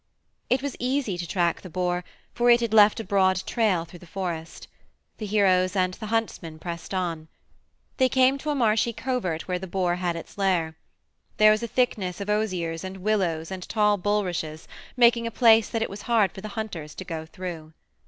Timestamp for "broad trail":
3.03-3.85